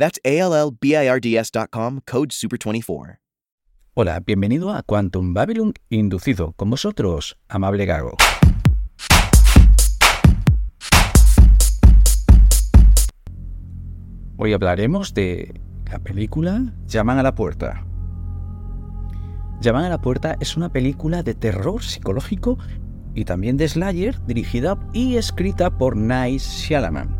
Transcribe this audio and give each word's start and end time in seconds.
That's 0.00 0.18
code 2.06 2.30
SUPER24. 2.30 3.18
Hola, 3.92 4.20
bienvenido 4.20 4.70
a 4.70 4.82
Quantum 4.82 5.34
Babylon 5.34 5.74
Inducido. 5.90 6.54
Con 6.54 6.70
vosotros, 6.70 7.36
amable 7.50 7.84
Gago. 7.84 8.16
Hoy 14.38 14.54
hablaremos 14.54 15.12
de 15.12 15.60
la 15.90 15.98
película 15.98 16.72
Llaman 16.86 17.18
a 17.18 17.22
la 17.22 17.34
puerta. 17.34 17.84
Llaman 19.60 19.84
a 19.84 19.90
la 19.90 20.00
puerta 20.00 20.34
es 20.40 20.56
una 20.56 20.72
película 20.72 21.22
de 21.22 21.34
terror 21.34 21.82
psicológico 21.82 22.56
y 23.14 23.26
también 23.26 23.58
de 23.58 23.68
Slayer, 23.68 24.18
dirigida 24.24 24.78
y 24.94 25.16
escrita 25.16 25.76
por 25.76 25.94
Night 25.94 26.40
Shyamalan. 26.40 27.19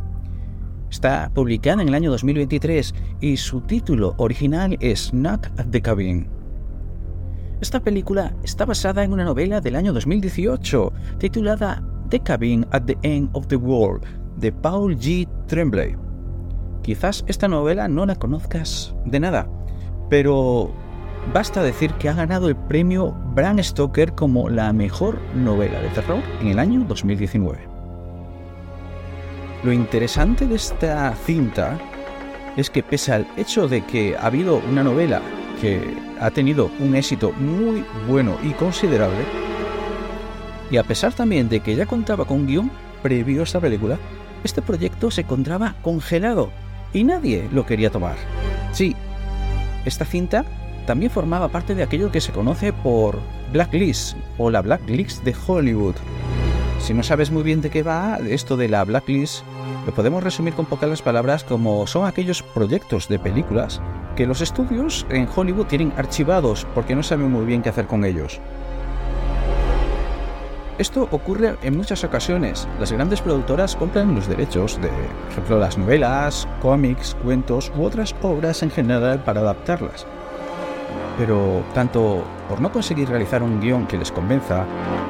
Está 0.90 1.30
publicada 1.32 1.82
en 1.82 1.88
el 1.88 1.94
año 1.94 2.10
2023 2.10 2.94
y 3.20 3.36
su 3.36 3.60
título 3.60 4.14
original 4.16 4.76
es 4.80 5.10
Knock 5.10 5.46
at 5.56 5.66
the 5.70 5.80
Cabin. 5.80 6.28
Esta 7.60 7.78
película 7.78 8.34
está 8.42 8.64
basada 8.64 9.04
en 9.04 9.12
una 9.12 9.24
novela 9.24 9.60
del 9.60 9.76
año 9.76 9.92
2018 9.92 10.92
titulada 11.18 11.80
The 12.08 12.18
Cabin 12.18 12.66
at 12.72 12.82
the 12.86 12.98
End 13.02 13.30
of 13.34 13.46
the 13.46 13.56
World 13.56 14.04
de 14.38 14.50
Paul 14.50 14.96
G. 14.96 15.28
Tremblay. 15.46 15.94
Quizás 16.82 17.24
esta 17.28 17.46
novela 17.46 17.86
no 17.86 18.04
la 18.04 18.16
conozcas 18.16 18.92
de 19.04 19.20
nada, 19.20 19.48
pero 20.08 20.72
basta 21.32 21.62
decir 21.62 21.92
que 21.94 22.08
ha 22.08 22.14
ganado 22.14 22.48
el 22.48 22.56
premio 22.56 23.14
Bram 23.36 23.62
Stoker 23.62 24.12
como 24.14 24.48
la 24.48 24.72
mejor 24.72 25.20
novela 25.36 25.80
de 25.80 25.88
terror 25.90 26.22
en 26.40 26.48
el 26.48 26.58
año 26.58 26.84
2019. 26.88 27.69
Lo 29.62 29.72
interesante 29.72 30.46
de 30.46 30.56
esta 30.56 31.14
cinta 31.26 31.78
es 32.56 32.70
que 32.70 32.82
pese 32.82 33.12
al 33.12 33.26
hecho 33.36 33.68
de 33.68 33.84
que 33.84 34.16
ha 34.16 34.26
habido 34.26 34.56
una 34.70 34.82
novela 34.82 35.20
que 35.60 35.94
ha 36.18 36.30
tenido 36.30 36.70
un 36.78 36.96
éxito 36.96 37.32
muy 37.32 37.84
bueno 38.08 38.38
y 38.42 38.52
considerable, 38.52 39.22
y 40.70 40.78
a 40.78 40.84
pesar 40.84 41.12
también 41.12 41.50
de 41.50 41.60
que 41.60 41.76
ya 41.76 41.84
contaba 41.84 42.24
con 42.24 42.46
guion 42.46 42.70
previo 43.02 43.42
a 43.42 43.44
esta 43.44 43.60
película, 43.60 43.98
este 44.44 44.62
proyecto 44.62 45.10
se 45.10 45.22
encontraba 45.22 45.74
congelado 45.82 46.50
y 46.94 47.04
nadie 47.04 47.46
lo 47.52 47.66
quería 47.66 47.90
tomar. 47.90 48.16
Sí, 48.72 48.96
esta 49.84 50.06
cinta 50.06 50.44
también 50.86 51.10
formaba 51.10 51.48
parte 51.48 51.74
de 51.74 51.82
aquello 51.82 52.10
que 52.10 52.22
se 52.22 52.32
conoce 52.32 52.72
por 52.72 53.18
Blacklist 53.52 54.16
o 54.38 54.50
la 54.50 54.62
Blacklist 54.62 55.22
de 55.22 55.36
Hollywood. 55.46 55.96
Si 56.80 56.94
no 56.94 57.02
sabes 57.02 57.30
muy 57.30 57.42
bien 57.42 57.60
de 57.60 57.70
qué 57.70 57.82
va 57.82 58.18
esto 58.28 58.56
de 58.56 58.68
la 58.68 58.84
Blacklist, 58.84 59.44
lo 59.86 59.94
podemos 59.94 60.24
resumir 60.24 60.54
con 60.54 60.66
pocas 60.66 61.02
palabras 61.02 61.44
como 61.44 61.86
son 61.86 62.06
aquellos 62.06 62.42
proyectos 62.42 63.06
de 63.06 63.18
películas 63.18 63.80
que 64.16 64.26
los 64.26 64.40
estudios 64.40 65.06
en 65.08 65.28
Hollywood 65.34 65.66
tienen 65.66 65.92
archivados 65.96 66.66
porque 66.74 66.96
no 66.96 67.02
saben 67.02 67.30
muy 67.30 67.44
bien 67.44 67.62
qué 67.62 67.68
hacer 67.68 67.86
con 67.86 68.04
ellos. 68.04 68.40
Esto 70.78 71.06
ocurre 71.10 71.56
en 71.62 71.76
muchas 71.76 72.02
ocasiones. 72.04 72.66
Las 72.80 72.90
grandes 72.90 73.20
productoras 73.20 73.76
compran 73.76 74.14
los 74.14 74.26
derechos 74.26 74.80
de, 74.80 74.88
por 74.88 75.32
ejemplo, 75.32 75.58
las 75.58 75.76
novelas, 75.76 76.48
cómics, 76.62 77.14
cuentos 77.22 77.70
u 77.76 77.84
otras 77.84 78.14
obras 78.22 78.62
en 78.62 78.70
general 78.70 79.22
para 79.22 79.40
adaptarlas. 79.40 80.06
Pero 81.20 81.62
tanto 81.74 82.24
por 82.48 82.62
no 82.62 82.72
conseguir 82.72 83.10
realizar 83.10 83.42
un 83.42 83.60
guion 83.60 83.86
que 83.86 83.98
les 83.98 84.10
convenza, 84.10 84.64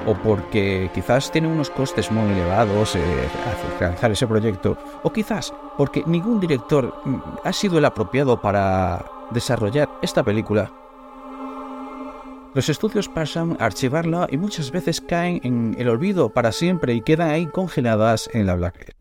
o 0.06 0.14
porque 0.14 0.90
quizás 0.92 1.30
tienen 1.30 1.52
unos 1.52 1.70
costes 1.70 2.10
muy 2.10 2.32
elevados 2.32 2.96
eh, 2.96 3.00
realizar 3.78 4.10
ese 4.10 4.26
proyecto, 4.26 4.76
o 5.04 5.12
quizás 5.12 5.54
porque 5.78 6.02
ningún 6.06 6.40
director 6.40 6.92
mm, 7.04 7.18
ha 7.44 7.52
sido 7.52 7.78
el 7.78 7.84
apropiado 7.84 8.40
para 8.40 9.04
desarrollar 9.30 9.88
esta 10.02 10.24
película, 10.24 10.72
los 12.54 12.68
estudios 12.68 13.08
pasan 13.08 13.56
a 13.60 13.66
archivarla 13.66 14.26
y 14.28 14.36
muchas 14.36 14.72
veces 14.72 15.00
caen 15.00 15.40
en 15.44 15.76
el 15.78 15.88
olvido 15.88 16.30
para 16.30 16.50
siempre 16.50 16.94
y 16.94 17.02
quedan 17.02 17.30
ahí 17.30 17.46
congeladas 17.46 18.28
en 18.32 18.46
la 18.46 18.56
blacklist. 18.56 19.00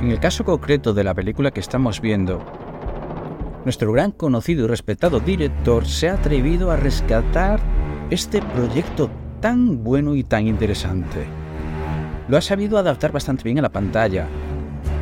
En 0.00 0.10
el 0.10 0.18
caso 0.18 0.44
concreto 0.44 0.92
de 0.92 1.04
la 1.04 1.14
película 1.14 1.52
que 1.52 1.60
estamos 1.60 2.00
viendo, 2.00 2.44
nuestro 3.64 3.92
gran 3.92 4.10
conocido 4.10 4.64
y 4.64 4.68
respetado 4.68 5.20
director 5.20 5.86
se 5.86 6.08
ha 6.08 6.14
atrevido 6.14 6.70
a 6.70 6.76
rescatar 6.76 7.60
este 8.10 8.42
proyecto 8.42 9.10
tan 9.40 9.82
bueno 9.82 10.14
y 10.14 10.24
tan 10.24 10.46
interesante. 10.46 11.26
Lo 12.28 12.36
ha 12.36 12.40
sabido 12.40 12.78
adaptar 12.78 13.12
bastante 13.12 13.44
bien 13.44 13.58
a 13.58 13.62
la 13.62 13.72
pantalla 13.72 14.26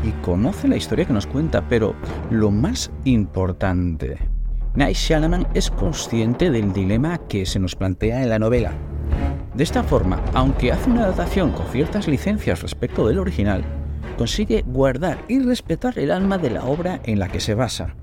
y 0.04 0.10
conoce 0.22 0.69
la 0.69 0.76
historia 0.76 1.04
que 1.04 1.12
nos 1.12 1.26
cuenta, 1.26 1.69
pero 1.69 1.94
lo 2.31 2.50
más 2.50 2.91
importante, 3.04 4.19
Night 4.75 4.97
Shyamalan 4.97 5.48
es 5.54 5.71
consciente 5.71 6.50
del 6.50 6.72
dilema 6.72 7.19
que 7.28 7.44
se 7.44 7.59
nos 7.59 7.75
plantea 7.75 8.22
en 8.22 8.28
la 8.28 8.38
novela. 8.38 8.72
De 9.54 9.65
esta 9.65 9.82
forma, 9.82 10.22
aunque 10.32 10.71
hace 10.71 10.91
una 10.91 11.04
adaptación 11.04 11.50
con 11.50 11.66
ciertas 11.66 12.06
licencias 12.06 12.62
respecto 12.62 13.09
del 13.09 13.19
original, 13.19 13.65
consigue 14.16 14.62
guardar 14.66 15.25
y 15.28 15.41
respetar 15.41 15.98
el 15.98 16.12
alma 16.12 16.38
de 16.38 16.50
la 16.50 16.65
obra 16.65 17.00
en 17.04 17.19
la 17.19 17.28
que 17.28 17.41
se 17.41 17.54
basa. 17.54 17.97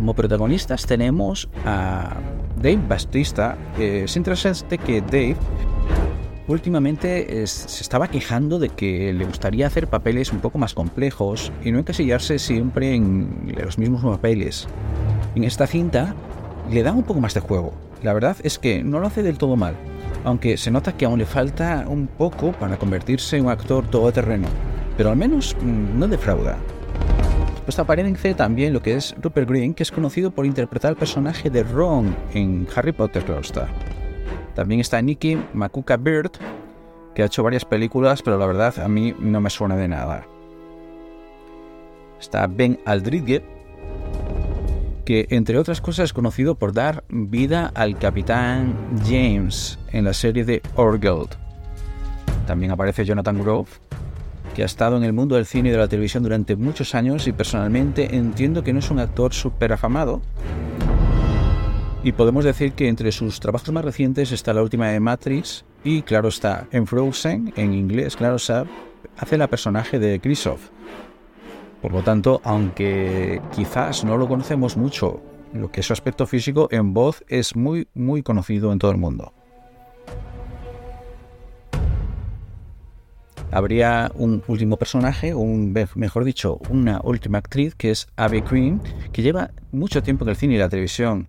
Como 0.00 0.14
protagonistas 0.14 0.86
tenemos 0.86 1.50
a 1.66 2.16
Dave 2.56 2.80
Bastista. 2.88 3.58
es 3.78 4.16
interesante 4.16 4.78
que 4.78 5.02
Dave 5.02 5.36
últimamente 6.48 7.46
se 7.46 7.82
estaba 7.82 8.08
quejando 8.08 8.58
de 8.58 8.70
que 8.70 9.12
le 9.12 9.26
gustaría 9.26 9.66
hacer 9.66 9.88
papeles 9.88 10.32
un 10.32 10.40
poco 10.40 10.56
más 10.56 10.72
complejos 10.72 11.52
y 11.62 11.70
no 11.70 11.80
encasillarse 11.80 12.38
siempre 12.38 12.94
en 12.94 13.54
los 13.62 13.76
mismos 13.76 14.02
papeles. 14.02 14.68
En 15.34 15.44
esta 15.44 15.66
cinta 15.66 16.14
le 16.70 16.82
da 16.82 16.92
un 16.92 17.02
poco 17.02 17.20
más 17.20 17.34
de 17.34 17.40
juego. 17.40 17.74
La 18.02 18.14
verdad 18.14 18.38
es 18.42 18.58
que 18.58 18.82
no 18.82 19.00
lo 19.00 19.06
hace 19.06 19.22
del 19.22 19.36
todo 19.36 19.56
mal, 19.56 19.74
aunque 20.24 20.56
se 20.56 20.70
nota 20.70 20.96
que 20.96 21.04
aún 21.04 21.18
le 21.18 21.26
falta 21.26 21.84
un 21.86 22.06
poco 22.06 22.52
para 22.52 22.78
convertirse 22.78 23.36
en 23.36 23.44
un 23.44 23.50
actor 23.50 23.86
todoterreno, 23.86 24.48
pero 24.96 25.10
al 25.10 25.16
menos 25.16 25.54
mm, 25.60 25.98
no 25.98 26.08
defrauda. 26.08 26.56
Pues 27.70 27.78
aparece 27.78 28.34
también 28.34 28.72
lo 28.72 28.82
que 28.82 28.96
es 28.96 29.14
Rupert 29.22 29.48
Green, 29.48 29.74
que 29.74 29.84
es 29.84 29.92
conocido 29.92 30.32
por 30.32 30.44
interpretar 30.44 30.90
el 30.90 30.96
personaje 30.96 31.50
de 31.50 31.62
Ron 31.62 32.16
en 32.34 32.66
Harry 32.74 32.90
Potter, 32.90 33.22
está. 33.40 33.68
También 34.56 34.80
está 34.80 35.00
Nicky 35.00 35.40
Makuka 35.54 35.96
Bird, 35.96 36.32
que 37.14 37.22
ha 37.22 37.26
hecho 37.26 37.44
varias 37.44 37.64
películas, 37.64 38.22
pero 38.22 38.38
la 38.38 38.46
verdad 38.46 38.76
a 38.80 38.88
mí 38.88 39.14
no 39.20 39.40
me 39.40 39.50
suena 39.50 39.76
de 39.76 39.86
nada. 39.86 40.26
Está 42.18 42.48
Ben 42.48 42.80
Aldridge, 42.86 43.44
que 45.04 45.28
entre 45.30 45.56
otras 45.56 45.80
cosas 45.80 46.06
es 46.06 46.12
conocido 46.12 46.56
por 46.56 46.72
dar 46.72 47.04
vida 47.08 47.70
al 47.76 47.96
capitán 47.98 48.74
James 49.04 49.78
en 49.92 50.06
la 50.06 50.12
serie 50.12 50.44
de 50.44 50.60
Orgold. 50.74 51.36
También 52.48 52.72
aparece 52.72 53.04
Jonathan 53.04 53.40
Grove, 53.40 53.70
que 54.54 54.62
ha 54.62 54.66
estado 54.66 54.96
en 54.96 55.04
el 55.04 55.12
mundo 55.12 55.36
del 55.36 55.46
cine 55.46 55.68
y 55.68 55.72
de 55.72 55.78
la 55.78 55.88
televisión 55.88 56.22
durante 56.22 56.56
muchos 56.56 56.94
años 56.94 57.26
y 57.26 57.32
personalmente 57.32 58.16
entiendo 58.16 58.62
que 58.62 58.72
no 58.72 58.78
es 58.78 58.90
un 58.90 58.98
actor 58.98 59.32
súper 59.32 59.72
afamado, 59.72 60.20
y 62.02 62.12
podemos 62.12 62.46
decir 62.46 62.72
que 62.72 62.88
entre 62.88 63.12
sus 63.12 63.40
trabajos 63.40 63.70
más 63.72 63.84
recientes 63.84 64.32
está 64.32 64.54
la 64.54 64.62
última 64.62 64.88
de 64.88 65.00
Matrix 65.00 65.66
y 65.84 66.00
claro 66.00 66.28
está, 66.28 66.66
en 66.72 66.86
Frozen, 66.86 67.52
en 67.56 67.74
inglés, 67.74 68.16
claro 68.16 68.36
está, 68.36 68.64
hace 69.18 69.36
la 69.36 69.48
personaje 69.48 69.98
de 69.98 70.18
Kristoff. 70.18 70.70
Por 71.82 71.92
lo 71.92 72.02
tanto, 72.02 72.40
aunque 72.42 73.42
quizás 73.54 74.04
no 74.04 74.16
lo 74.16 74.28
conocemos 74.28 74.78
mucho, 74.78 75.22
lo 75.52 75.70
que 75.70 75.80
es 75.80 75.86
su 75.86 75.92
aspecto 75.92 76.26
físico 76.26 76.68
en 76.70 76.94
voz 76.94 77.22
es 77.28 77.54
muy, 77.54 77.88
muy 77.92 78.22
conocido 78.22 78.72
en 78.72 78.78
todo 78.78 78.92
el 78.92 78.98
mundo. 78.98 79.34
Habría 83.52 84.12
un 84.14 84.42
último 84.46 84.76
personaje, 84.76 85.34
un, 85.34 85.74
mejor 85.94 86.24
dicho, 86.24 86.60
una 86.68 87.00
última 87.02 87.38
actriz, 87.38 87.74
que 87.74 87.90
es 87.90 88.06
Abby 88.16 88.42
Queen, 88.42 88.80
que 89.12 89.22
lleva 89.22 89.50
mucho 89.72 90.02
tiempo 90.02 90.24
en 90.24 90.30
el 90.30 90.36
cine 90.36 90.54
y 90.54 90.58
la 90.58 90.68
televisión 90.68 91.28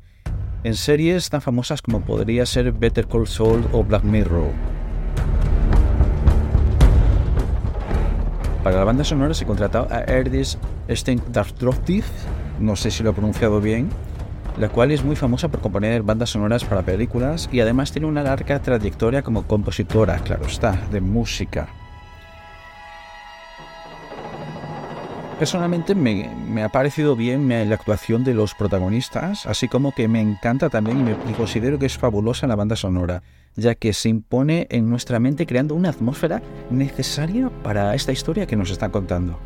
en 0.63 0.75
series 0.75 1.29
tan 1.29 1.41
famosas 1.41 1.81
como 1.81 2.01
podría 2.01 2.45
ser 2.45 2.71
Better 2.71 3.07
Call 3.07 3.27
Saul 3.27 3.67
o 3.71 3.83
Black 3.83 4.03
Mirror. 4.03 4.51
Para 8.63 8.77
la 8.77 8.83
banda 8.83 9.03
sonora 9.03 9.33
se 9.33 9.45
contrató 9.45 9.87
a 9.89 10.01
Erdis 10.01 10.59
Steindarthroftif 10.87 12.05
no 12.61 12.75
sé 12.75 12.91
si 12.91 13.03
lo 13.03 13.09
he 13.09 13.13
pronunciado 13.13 13.59
bien, 13.59 13.89
la 14.57 14.69
cual 14.69 14.91
es 14.91 15.03
muy 15.03 15.15
famosa 15.15 15.49
por 15.49 15.61
componer 15.61 16.03
bandas 16.03 16.29
sonoras 16.29 16.63
para 16.63 16.83
películas 16.83 17.49
y 17.51 17.59
además 17.59 17.91
tiene 17.91 18.07
una 18.07 18.23
larga 18.23 18.61
trayectoria 18.61 19.23
como 19.23 19.47
compositora, 19.47 20.19
claro 20.19 20.45
está, 20.45 20.79
de 20.91 21.01
música. 21.01 21.80
Personalmente 25.41 25.95
me, 25.95 26.61
ha 26.61 26.69
parecido 26.69 27.15
bien 27.15 27.49
la 27.49 27.73
actuación 27.73 28.23
de 28.23 28.35
los 28.35 28.53
protagonistas, 28.53 29.47
así 29.47 29.67
como 29.67 29.91
que 29.91 30.07
me 30.07 30.21
encanta 30.21 30.69
también 30.69 31.17
y 31.27 31.33
considero 31.33 31.79
que 31.79 31.87
es 31.87 31.97
fabulosa 31.97 32.45
la 32.45 32.55
banda 32.55 32.75
sonora, 32.75 33.23
ya 33.55 33.73
que 33.73 33.91
se 33.93 34.09
impone 34.09 34.67
en 34.69 34.87
nuestra 34.87 35.19
mente 35.19 35.47
creando 35.47 35.73
una 35.73 35.89
atmósfera 35.89 36.43
necesaria 36.69 37.49
para 37.63 37.95
esta 37.95 38.11
historia 38.11 38.45
que 38.45 38.55
nos 38.55 38.69
están 38.69 38.91
contando. 38.91 39.39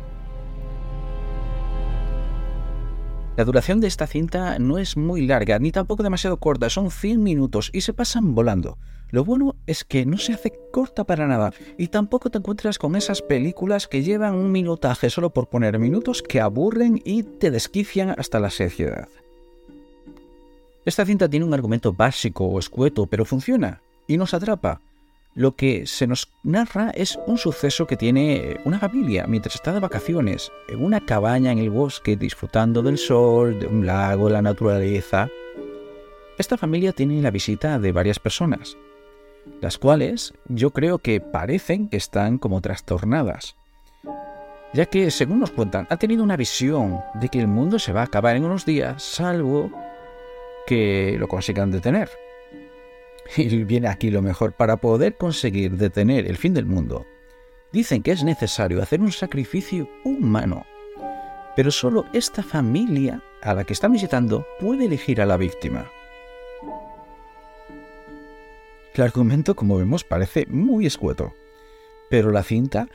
La 3.36 3.44
duración 3.44 3.80
de 3.80 3.86
esta 3.86 4.06
cinta 4.06 4.58
no 4.58 4.78
es 4.78 4.96
muy 4.96 5.26
larga 5.26 5.58
ni 5.58 5.70
tampoco 5.70 6.02
demasiado 6.02 6.38
corta, 6.38 6.70
son 6.70 6.90
100 6.90 7.22
minutos 7.22 7.70
y 7.74 7.82
se 7.82 7.92
pasan 7.92 8.34
volando. 8.34 8.78
Lo 9.10 9.24
bueno 9.24 9.56
es 9.66 9.84
que 9.84 10.06
no 10.06 10.16
se 10.16 10.32
hace 10.32 10.54
corta 10.72 11.04
para 11.04 11.26
nada 11.26 11.52
y 11.76 11.88
tampoco 11.88 12.30
te 12.30 12.38
encuentras 12.38 12.78
con 12.78 12.96
esas 12.96 13.20
películas 13.20 13.88
que 13.88 14.02
llevan 14.02 14.34
un 14.34 14.52
minutaje 14.52 15.10
solo 15.10 15.34
por 15.34 15.50
poner 15.50 15.78
minutos 15.78 16.22
que 16.22 16.40
aburren 16.40 17.02
y 17.04 17.24
te 17.24 17.50
desquician 17.50 18.14
hasta 18.16 18.40
la 18.40 18.48
saciedad. 18.48 19.08
Esta 20.86 21.04
cinta 21.04 21.28
tiene 21.28 21.44
un 21.44 21.52
argumento 21.52 21.92
básico 21.92 22.46
o 22.46 22.58
escueto, 22.58 23.06
pero 23.06 23.26
funciona 23.26 23.82
y 24.06 24.16
nos 24.16 24.32
atrapa. 24.32 24.80
Lo 25.36 25.54
que 25.54 25.86
se 25.86 26.06
nos 26.06 26.32
narra 26.44 26.88
es 26.94 27.18
un 27.26 27.36
suceso 27.36 27.86
que 27.86 27.98
tiene 27.98 28.58
una 28.64 28.78
familia 28.78 29.26
mientras 29.28 29.56
está 29.56 29.74
de 29.74 29.80
vacaciones, 29.80 30.50
en 30.66 30.82
una 30.82 31.04
cabaña 31.04 31.52
en 31.52 31.58
el 31.58 31.68
bosque 31.68 32.16
disfrutando 32.16 32.82
del 32.82 32.96
sol, 32.96 33.60
de 33.60 33.66
un 33.66 33.84
lago, 33.84 34.30
la 34.30 34.40
naturaleza. 34.40 35.28
Esta 36.38 36.56
familia 36.56 36.92
tiene 36.92 37.20
la 37.20 37.30
visita 37.30 37.78
de 37.78 37.92
varias 37.92 38.18
personas, 38.18 38.78
las 39.60 39.76
cuales 39.76 40.32
yo 40.48 40.70
creo 40.70 41.00
que 41.00 41.20
parecen 41.20 41.90
que 41.90 41.98
están 41.98 42.38
como 42.38 42.62
trastornadas, 42.62 43.56
ya 44.72 44.86
que, 44.86 45.10
según 45.10 45.40
nos 45.40 45.50
cuentan, 45.50 45.86
ha 45.90 45.98
tenido 45.98 46.24
una 46.24 46.38
visión 46.38 47.00
de 47.20 47.28
que 47.28 47.40
el 47.40 47.46
mundo 47.46 47.78
se 47.78 47.92
va 47.92 48.00
a 48.00 48.04
acabar 48.04 48.36
en 48.36 48.46
unos 48.46 48.64
días, 48.64 49.02
salvo 49.02 49.70
que 50.66 51.16
lo 51.18 51.28
consigan 51.28 51.70
detener. 51.70 52.08
Y 53.36 53.64
viene 53.64 53.88
aquí 53.88 54.10
lo 54.10 54.22
mejor, 54.22 54.52
para 54.52 54.76
poder 54.76 55.16
conseguir 55.16 55.72
detener 55.72 56.26
el 56.26 56.36
fin 56.36 56.54
del 56.54 56.66
mundo, 56.66 57.06
dicen 57.72 58.02
que 58.02 58.12
es 58.12 58.24
necesario 58.24 58.82
hacer 58.82 59.00
un 59.00 59.12
sacrificio 59.12 59.88
humano, 60.04 60.64
pero 61.54 61.70
solo 61.70 62.04
esta 62.12 62.42
familia 62.42 63.22
a 63.42 63.54
la 63.54 63.64
que 63.64 63.72
están 63.72 63.92
visitando 63.92 64.46
puede 64.60 64.86
elegir 64.86 65.20
a 65.20 65.26
la 65.26 65.36
víctima. 65.36 65.90
El 68.94 69.02
argumento, 69.02 69.54
como 69.54 69.76
vemos, 69.76 70.04
parece 70.04 70.46
muy 70.46 70.86
escueto, 70.86 71.34
pero 72.08 72.30
la 72.30 72.42
cinta 72.42 72.88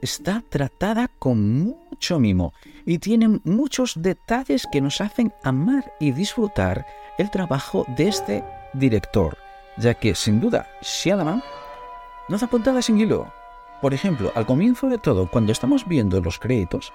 está 0.00 0.42
tratada 0.48 1.08
con 1.18 1.64
mucho 1.64 2.18
mimo 2.18 2.54
y 2.86 2.98
tiene 2.98 3.40
muchos 3.44 3.94
detalles 3.96 4.66
que 4.70 4.80
nos 4.80 5.00
hacen 5.00 5.32
amar 5.42 5.92
y 6.00 6.12
disfrutar 6.12 6.86
el 7.18 7.30
trabajo 7.30 7.84
de 7.96 8.08
este 8.08 8.44
director, 8.72 9.36
ya 9.76 9.94
que 9.94 10.14
sin 10.14 10.40
duda 10.40 10.68
Shyamalan 10.82 11.42
nos 12.28 12.42
apuntaba 12.42 12.82
sin 12.82 12.98
hilo. 13.00 13.32
Por 13.80 13.92
ejemplo, 13.92 14.32
al 14.34 14.46
comienzo 14.46 14.88
de 14.88 14.98
todo, 14.98 15.30
cuando 15.30 15.52
estamos 15.52 15.86
viendo 15.86 16.20
los 16.20 16.38
créditos, 16.38 16.92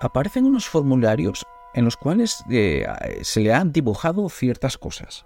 aparecen 0.00 0.44
unos 0.44 0.68
formularios 0.68 1.46
en 1.74 1.84
los 1.84 1.96
cuales 1.96 2.44
eh, 2.50 2.86
se 3.22 3.40
le 3.40 3.54
han 3.54 3.72
dibujado 3.72 4.28
ciertas 4.28 4.78
cosas. 4.78 5.24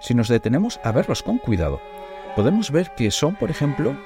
Si 0.00 0.14
nos 0.14 0.28
detenemos 0.28 0.80
a 0.84 0.92
verlos 0.92 1.22
con 1.22 1.38
cuidado, 1.38 1.80
podemos 2.36 2.70
ver 2.70 2.94
que 2.94 3.10
son, 3.10 3.34
por 3.34 3.50
ejemplo, 3.50 3.96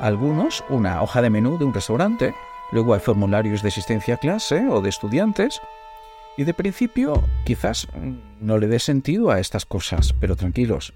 algunos 0.00 0.64
una 0.68 1.02
hoja 1.02 1.22
de 1.22 1.30
menú 1.30 1.58
de 1.58 1.64
un 1.64 1.74
restaurante, 1.74 2.34
luego 2.72 2.94
hay 2.94 3.00
formularios 3.00 3.62
de 3.62 3.68
asistencia 3.68 4.14
a 4.14 4.18
clase 4.18 4.66
o 4.68 4.80
de 4.80 4.88
estudiantes, 4.88 5.60
y 6.36 6.44
de 6.44 6.54
principio 6.54 7.22
quizás 7.44 7.88
no 8.40 8.58
le 8.58 8.66
dé 8.66 8.78
sentido 8.78 9.30
a 9.30 9.40
estas 9.40 9.64
cosas, 9.64 10.14
pero 10.20 10.36
tranquilos, 10.36 10.92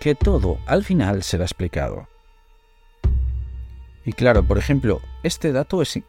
que 0.00 0.14
todo 0.14 0.58
al 0.66 0.84
final 0.84 1.22
será 1.22 1.44
explicado. 1.44 2.08
Y 4.04 4.12
claro, 4.12 4.42
por 4.42 4.58
ejemplo, 4.58 5.00
este 5.22 5.52
dato 5.52 5.82
es 5.82 6.00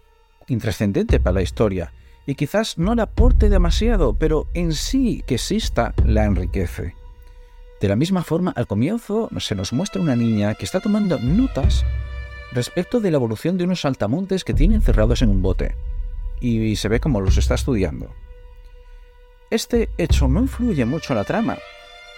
intrascendente 0.48 1.20
para 1.20 1.36
la 1.36 1.42
historia 1.42 1.94
y 2.26 2.36
quizás 2.36 2.78
no 2.78 2.96
le 2.96 3.02
aporte 3.02 3.50
demasiado, 3.50 4.14
pero 4.14 4.48
en 4.54 4.74
sí 4.74 5.24
que 5.26 5.36
exista 5.36 5.94
la 6.06 6.26
enriquece. 6.26 6.96
De 7.82 7.88
la 7.88 7.96
misma 7.96 8.24
forma, 8.24 8.52
al 8.52 8.68
comienzo 8.68 9.30
se 9.40 9.56
nos 9.56 9.74
muestra 9.74 10.02
una 10.02 10.16
niña 10.16 10.54
que 10.56 10.66
está 10.66 10.80
tomando 10.80 11.18
notas 11.20 11.86
respecto 12.52 13.00
de 13.00 13.12
la 13.12 13.18
evolución 13.18 13.58
de 13.58 13.64
unos 13.64 13.82
saltamontes 13.82 14.44
que 14.44 14.54
tiene 14.54 14.76
encerrados 14.76 15.22
en 15.22 15.30
un 15.30 15.42
bote, 15.42 15.76
y 16.42 16.76
se 16.76 16.88
ve 16.88 17.00
como 17.00 17.22
los 17.22 17.38
está 17.38 17.56
estudiando. 17.56 18.14
Este 19.50 19.90
hecho 19.98 20.28
no 20.28 20.42
influye 20.42 20.86
mucho 20.86 21.14
en 21.14 21.18
la 21.18 21.26
trama, 21.26 21.58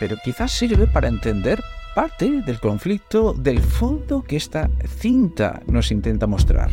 pero 0.02 0.18
quizás 0.18 0.52
sirve 0.52 0.88
para 0.88 1.08
entender 1.08 1.64
parte 1.94 2.42
del 2.42 2.60
conflicto 2.60 3.34
del 3.34 3.60
fondo 3.60 4.24
que 4.24 4.36
esta 4.36 4.68
cinta 4.88 5.62
nos 5.68 5.92
intenta 5.92 6.26
mostrar. 6.26 6.72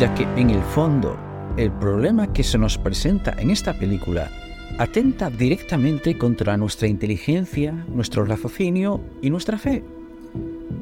Ya 0.00 0.14
que 0.14 0.22
en 0.40 0.48
el 0.48 0.62
fondo 0.62 1.18
el 1.58 1.70
problema 1.72 2.32
que 2.32 2.42
se 2.42 2.56
nos 2.56 2.78
presenta 2.78 3.34
en 3.38 3.50
esta 3.50 3.74
película 3.74 4.30
atenta 4.78 5.28
directamente 5.28 6.16
contra 6.16 6.56
nuestra 6.56 6.88
inteligencia, 6.88 7.72
nuestro 7.88 8.24
raciocinio 8.24 9.02
y 9.20 9.28
nuestra 9.28 9.58
fe, 9.58 9.84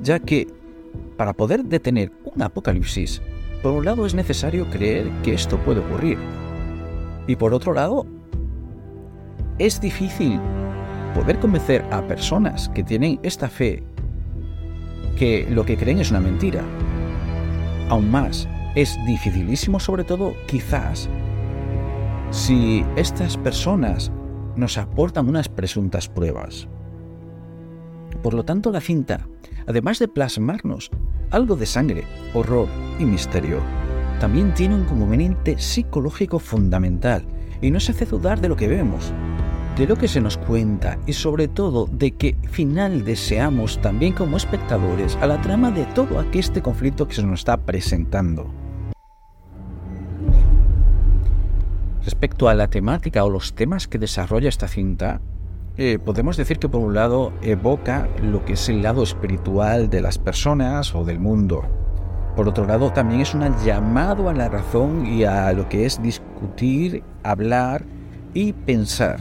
ya 0.05 0.21
que 0.21 0.47
para 1.17 1.33
poder 1.33 1.65
detener 1.65 2.13
un 2.23 2.43
apocalipsis, 2.43 3.21
por 3.61 3.73
un 3.73 3.85
lado 3.85 4.07
es 4.07 4.15
necesario 4.15 4.71
creer 4.71 5.11
que 5.25 5.35
esto 5.35 5.59
puede 5.59 5.81
ocurrir, 5.81 6.19
y 7.27 7.37
por 7.37 7.55
otro 7.55 7.73
lado, 7.73 8.07
es 9.59 9.81
difícil 9.81 10.41
poder 11.15 11.39
convencer 11.39 11.85
a 11.91 12.07
personas 12.07 12.69
que 12.71 12.83
tienen 12.83 13.21
esta 13.23 13.49
fe 13.49 13.83
que 15.17 15.47
lo 15.49 15.65
que 15.65 15.77
creen 15.77 16.01
es 16.01 16.11
una 16.11 16.21
mentira. 16.21 16.63
Aún 17.89 18.11
más, 18.11 18.49
es 18.75 18.99
dificilísimo, 19.07 19.79
sobre 19.79 20.03
todo 20.05 20.35
quizás, 20.47 21.09
si 22.31 22.85
estas 22.97 23.37
personas 23.37 24.11
nos 24.57 24.77
aportan 24.79 25.29
unas 25.29 25.49
presuntas 25.49 26.09
pruebas. 26.09 26.67
Por 28.23 28.35
lo 28.35 28.45
tanto, 28.45 28.73
la 28.73 28.81
cinta, 28.81 29.29
además 29.67 29.99
de 29.99 30.09
plasmarnos 30.09 30.91
algo 31.31 31.57
de 31.57 31.67
sangre, 31.67 32.05
horror 32.33 32.69
y 32.99 33.05
misterio, 33.05 33.59
también 34.21 34.55
tiene 34.55 34.75
un 34.75 34.85
conveniente 34.85 35.59
psicológico 35.59 36.39
fundamental 36.39 37.25
y 37.61 37.71
nos 37.71 37.89
hace 37.91 38.07
dudar 38.07 38.41
de 38.41 38.49
lo 38.49 38.57
que 38.57 38.69
vemos, 38.69 39.13
de 39.77 39.87
lo 39.87 39.97
que 39.97 40.09
se 40.09 40.21
nos 40.21 40.37
cuenta 40.37 40.99
y 41.07 41.13
sobre 41.13 41.49
todo 41.49 41.87
de 41.87 42.13
qué 42.13 42.37
final 42.51 43.05
deseamos 43.05 43.81
también 43.81 44.13
como 44.13 44.37
espectadores 44.37 45.17
a 45.21 45.27
la 45.27 45.41
trama 45.41 45.71
de 45.71 45.85
todo 45.87 46.25
este 46.33 46.63
conflicto 46.63 47.09
que 47.09 47.15
se 47.15 47.23
nos 47.23 47.41
está 47.41 47.57
presentando. 47.57 48.53
Respecto 52.05 52.49
a 52.49 52.55
la 52.55 52.69
temática 52.69 53.25
o 53.25 53.31
los 53.31 53.55
temas 53.55 53.89
que 53.89 53.99
desarrolla 53.99 54.49
esta 54.49 54.69
cinta, 54.69 55.23
eh, 55.77 55.99
podemos 55.99 56.37
decir 56.37 56.59
que 56.59 56.69
por 56.69 56.83
un 56.83 56.95
lado 56.95 57.33
evoca 57.43 58.09
lo 58.23 58.45
que 58.45 58.53
es 58.53 58.69
el 58.69 58.83
lado 58.83 59.03
espiritual 59.03 59.91
de 59.91 60.03
las 60.03 60.19
personas 60.19 60.95
o 60.95 61.05
del 61.05 61.19
mundo. 61.19 61.84
Por 62.37 62.49
otro 62.49 62.67
lado, 62.67 62.91
también 62.93 63.21
es 63.21 63.33
un 63.35 63.45
llamado 63.65 64.29
a 64.29 64.35
la 64.35 64.49
razón 64.49 65.07
y 65.07 65.25
a 65.25 65.53
lo 65.53 65.69
que 65.69 65.87
es 65.87 66.03
discutir, 66.03 67.05
hablar 67.23 67.85
y 68.35 68.53
pensar. 68.53 69.19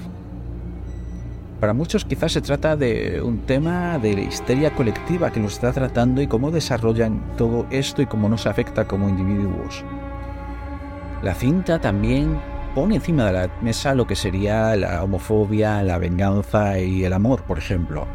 Para 1.59 1.73
muchos 1.73 2.03
quizás 2.03 2.33
se 2.33 2.41
trata 2.41 2.75
de 2.75 3.21
un 3.23 3.45
tema 3.45 3.97
de 3.99 4.11
histeria 4.23 4.75
colectiva 4.75 5.31
que 5.31 5.39
nos 5.39 5.53
está 5.53 5.71
tratando 5.71 6.21
y 6.21 6.27
cómo 6.27 6.51
desarrollan 6.51 7.21
todo 7.37 7.67
esto 7.69 8.01
y 8.01 8.05
cómo 8.05 8.27
nos 8.27 8.47
afecta 8.47 8.85
como 8.85 9.07
individuos. 9.07 9.85
La 11.21 11.33
cinta 11.33 11.79
también 11.79 12.37
pone 12.75 12.95
encima 12.95 13.27
de 13.27 13.33
la 13.33 13.49
mesa 13.61 13.95
lo 13.95 14.05
que 14.07 14.15
sería 14.15 14.75
la 14.75 15.03
homofobia, 15.03 15.83
la 15.83 15.99
venganza 15.99 16.79
y 16.79 17.05
el 17.05 17.13
amor, 17.13 17.43
por 17.43 17.59
ejemplo. 17.59 18.07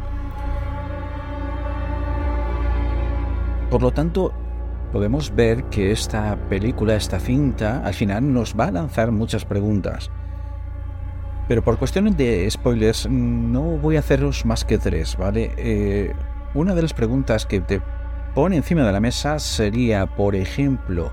Por 3.71 3.81
lo 3.81 3.91
tanto, 3.91 4.33
podemos 4.91 5.35
ver 5.35 5.63
que 5.65 5.91
esta 5.91 6.35
película, 6.49 6.95
esta 6.95 7.19
cinta, 7.19 7.83
al 7.85 7.93
final 7.93 8.33
nos 8.33 8.55
va 8.59 8.65
a 8.65 8.71
lanzar 8.71 9.11
muchas 9.11 9.45
preguntas. 9.45 10.09
Pero 11.47 11.63
por 11.63 11.77
cuestiones 11.77 12.15
de 12.15 12.49
spoilers, 12.49 13.09
no 13.09 13.77
voy 13.77 13.95
a 13.95 13.99
haceros 13.99 14.45
más 14.45 14.65
que 14.65 14.77
tres, 14.77 15.17
¿vale? 15.17 15.51
Eh, 15.57 16.13
una 16.53 16.75
de 16.75 16.81
las 16.81 16.93
preguntas 16.93 17.45
que 17.45 17.59
te 17.59 17.81
pone 18.35 18.57
encima 18.57 18.83
de 18.85 18.91
la 18.91 18.99
mesa 18.99 19.39
sería, 19.39 20.05
por 20.15 20.35
ejemplo, 20.35 21.11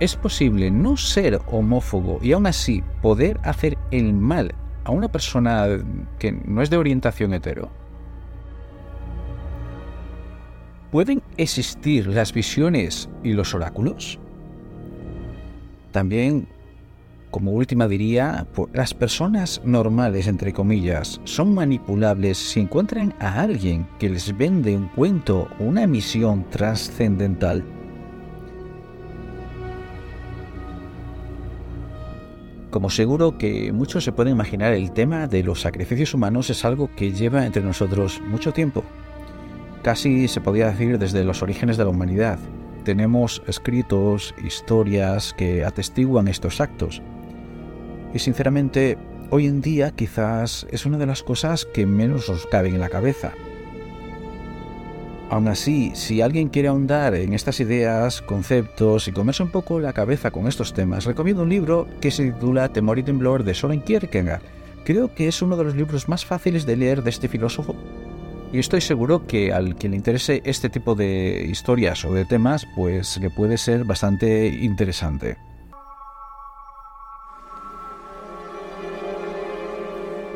¿es 0.00 0.14
posible 0.14 0.70
no 0.70 0.96
ser 0.96 1.40
homófobo 1.46 2.18
y 2.22 2.32
aún 2.32 2.46
así 2.46 2.82
poder 3.00 3.40
hacer 3.42 3.78
el 3.90 4.12
mal 4.12 4.54
a 4.84 4.90
una 4.90 5.08
persona 5.08 5.66
que 6.18 6.32
no 6.32 6.62
es 6.62 6.70
de 6.70 6.76
orientación 6.76 7.32
hetero? 7.32 7.70
¿Pueden 10.90 11.20
existir 11.36 12.06
las 12.06 12.32
visiones 12.32 13.10
y 13.22 13.34
los 13.34 13.54
oráculos? 13.54 14.18
También, 15.92 16.48
como 17.30 17.52
última 17.52 17.86
diría, 17.86 18.46
las 18.72 18.94
personas 18.94 19.60
normales, 19.64 20.26
entre 20.28 20.54
comillas, 20.54 21.20
son 21.24 21.52
manipulables 21.52 22.38
si 22.38 22.60
encuentran 22.60 23.14
a 23.20 23.42
alguien 23.42 23.86
que 23.98 24.08
les 24.08 24.34
vende 24.34 24.74
un 24.74 24.88
cuento 24.88 25.48
o 25.60 25.64
una 25.64 25.86
misión 25.86 26.48
trascendental. 26.48 27.62
Como 32.70 32.88
seguro 32.88 33.36
que 33.36 33.72
muchos 33.72 34.04
se 34.04 34.12
pueden 34.12 34.32
imaginar, 34.32 34.72
el 34.72 34.92
tema 34.92 35.26
de 35.26 35.42
los 35.42 35.60
sacrificios 35.60 36.14
humanos 36.14 36.48
es 36.48 36.64
algo 36.64 36.88
que 36.96 37.12
lleva 37.12 37.44
entre 37.44 37.62
nosotros 37.62 38.22
mucho 38.26 38.54
tiempo 38.54 38.84
casi 39.82 40.28
se 40.28 40.40
podía 40.40 40.70
decir 40.70 40.98
desde 40.98 41.24
los 41.24 41.42
orígenes 41.42 41.76
de 41.76 41.84
la 41.84 41.90
humanidad. 41.90 42.38
Tenemos 42.84 43.42
escritos, 43.46 44.34
historias 44.42 45.34
que 45.34 45.64
atestiguan 45.64 46.28
estos 46.28 46.60
actos. 46.60 47.02
Y 48.14 48.18
sinceramente, 48.18 48.96
hoy 49.30 49.46
en 49.46 49.60
día 49.60 49.90
quizás 49.90 50.66
es 50.70 50.86
una 50.86 50.98
de 50.98 51.06
las 51.06 51.22
cosas 51.22 51.66
que 51.66 51.86
menos 51.86 52.28
nos 52.28 52.46
caben 52.46 52.74
en 52.74 52.80
la 52.80 52.88
cabeza. 52.88 53.32
Aún 55.30 55.48
así, 55.48 55.92
si 55.94 56.22
alguien 56.22 56.48
quiere 56.48 56.68
ahondar 56.68 57.14
en 57.14 57.34
estas 57.34 57.60
ideas, 57.60 58.22
conceptos 58.22 59.08
y 59.08 59.12
comerse 59.12 59.42
un 59.42 59.50
poco 59.50 59.78
la 59.78 59.92
cabeza 59.92 60.30
con 60.30 60.48
estos 60.48 60.72
temas, 60.72 61.04
recomiendo 61.04 61.42
un 61.42 61.50
libro 61.50 61.86
que 62.00 62.10
se 62.10 62.32
titula 62.32 62.72
Temor 62.72 62.98
y 62.98 63.02
Temblor 63.02 63.44
de 63.44 63.52
Soren 63.52 63.82
Kierkegaard. 63.82 64.40
Creo 64.84 65.14
que 65.14 65.28
es 65.28 65.42
uno 65.42 65.58
de 65.58 65.64
los 65.64 65.76
libros 65.76 66.08
más 66.08 66.24
fáciles 66.24 66.64
de 66.64 66.76
leer 66.76 67.02
de 67.02 67.10
este 67.10 67.28
filósofo 67.28 67.76
y 68.52 68.58
estoy 68.58 68.80
seguro 68.80 69.26
que 69.26 69.52
al 69.52 69.76
que 69.76 69.88
le 69.88 69.96
interese 69.96 70.42
este 70.44 70.68
tipo 70.68 70.94
de 70.94 71.46
historias 71.48 72.04
o 72.04 72.12
de 72.12 72.24
temas, 72.24 72.66
pues 72.74 73.18
le 73.18 73.30
puede 73.30 73.58
ser 73.58 73.84
bastante 73.84 74.48
interesante. 74.48 75.36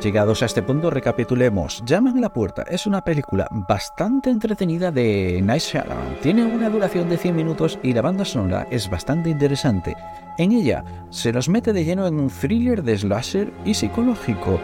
Llegados 0.02 0.42
a 0.42 0.46
este 0.46 0.64
punto, 0.64 0.90
recapitulemos. 0.90 1.80
Llaman 1.86 2.18
a 2.18 2.22
la 2.22 2.32
puerta 2.32 2.64
es 2.68 2.88
una 2.88 3.04
película 3.04 3.46
bastante 3.68 4.30
entretenida 4.30 4.90
de 4.90 5.40
Night 5.40 5.62
Shyamalan. 5.62 6.18
Tiene 6.20 6.44
una 6.44 6.68
duración 6.68 7.08
de 7.08 7.16
100 7.16 7.36
minutos 7.36 7.78
y 7.84 7.92
la 7.92 8.02
banda 8.02 8.24
sonora 8.24 8.66
es 8.68 8.90
bastante 8.90 9.30
interesante. 9.30 9.94
En 10.38 10.50
ella 10.50 10.82
se 11.10 11.32
nos 11.32 11.48
mete 11.48 11.72
de 11.72 11.84
lleno 11.84 12.08
en 12.08 12.18
un 12.18 12.30
thriller 12.30 12.82
de 12.82 12.98
slasher 12.98 13.52
y 13.64 13.74
psicológico 13.74 14.58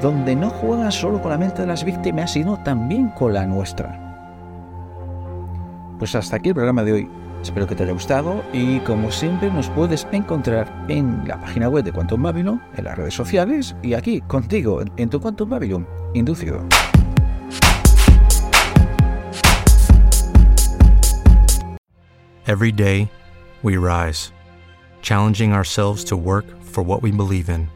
donde 0.00 0.36
no 0.36 0.50
juega 0.50 0.90
solo 0.90 1.20
con 1.20 1.30
la 1.30 1.38
mente 1.38 1.62
de 1.62 1.68
las 1.68 1.84
víctimas, 1.84 2.32
sino 2.32 2.62
también 2.62 3.08
con 3.10 3.32
la 3.32 3.46
nuestra. 3.46 4.02
Pues 5.98 6.14
hasta 6.14 6.36
aquí 6.36 6.50
el 6.50 6.54
programa 6.54 6.84
de 6.84 6.92
hoy. 6.92 7.10
Espero 7.42 7.66
que 7.66 7.74
te 7.74 7.84
haya 7.84 7.92
gustado 7.92 8.42
y 8.52 8.80
como 8.80 9.10
siempre 9.10 9.50
nos 9.50 9.68
puedes 9.70 10.06
encontrar 10.10 10.72
en 10.88 11.28
la 11.28 11.40
página 11.40 11.68
web 11.68 11.84
de 11.84 11.92
Quantum 11.92 12.22
Babylon, 12.22 12.60
en 12.76 12.84
las 12.84 12.96
redes 12.96 13.14
sociales 13.14 13.76
y 13.82 13.94
aquí 13.94 14.20
contigo 14.22 14.82
en 14.96 15.08
tu 15.08 15.20
Quantum 15.20 15.50
Babylon 15.50 15.86
inducido. 16.14 16.64
Every 22.48 22.72
day 22.72 23.10
we 23.62 23.76
rise, 23.76 24.32
challenging 25.02 25.52
ourselves 25.52 26.04
to 26.04 26.16
work 26.16 26.46
for 26.62 26.84
what 26.84 27.02
we 27.02 27.10
believe 27.10 27.48
in. 27.48 27.75